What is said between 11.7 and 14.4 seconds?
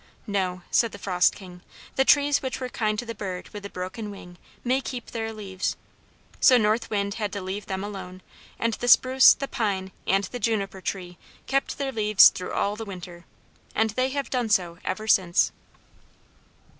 their leaves through all the winter. And they have